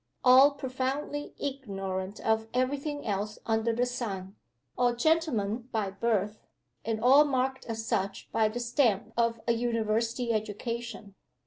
All 0.23 0.55
profoundly 0.55 1.35
ignorant 1.37 2.19
of 2.21 2.47
every 2.55 2.77
thing 2.77 3.05
else 3.05 3.37
under 3.45 3.71
the 3.71 3.85
sun. 3.85 4.35
All 4.75 4.95
gentlemen 4.95 5.69
by 5.71 5.91
birth, 5.91 6.47
and 6.83 6.99
all 6.99 7.23
marked 7.23 7.67
as 7.67 7.85
such 7.85 8.27
by 8.31 8.47
the 8.47 8.59
stamp 8.59 9.13
of 9.15 9.39
"a 9.47 9.51
University 9.51 10.33
education." 10.33 11.13